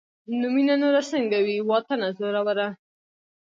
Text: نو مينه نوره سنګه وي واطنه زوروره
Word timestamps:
نو 0.39 0.45
مينه 0.55 0.75
نوره 0.81 1.01
سنګه 1.11 1.39
وي 1.45 1.55
واطنه 1.69 2.07
زوروره 2.17 2.67